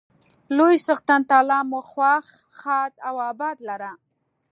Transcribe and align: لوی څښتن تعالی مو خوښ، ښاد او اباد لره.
لوی 0.57 0.75
څښتن 0.85 1.21
تعالی 1.29 1.59
مو 1.69 1.79
خوښ، 1.91 2.25
ښاد 2.59 2.93
او 3.07 3.15
اباد 3.31 3.57
لره. 3.69 3.91